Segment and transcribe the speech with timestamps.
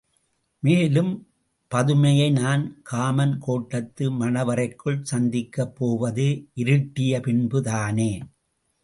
[0.63, 1.11] மேலும்
[1.71, 6.27] பதுமையை நான் காமன்கோட்டத்து மணவறைக்குள் சந்திக்கப் போவது
[6.55, 8.11] இருட்டிய பின்புதானே?